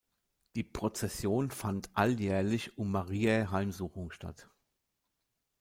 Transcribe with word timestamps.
Die 0.55 0.63
Prozession 0.63 1.51
fand 1.51 1.91
alljährlich 1.93 2.75
um 2.75 2.91
Mariä 2.91 3.51
Heimsuchung 3.51 4.09
statt. 4.09 4.49